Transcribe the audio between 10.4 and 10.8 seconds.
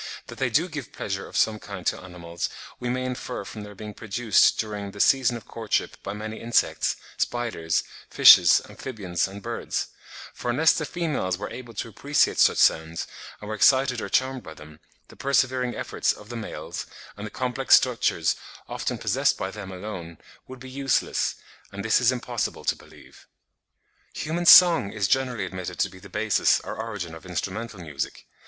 unless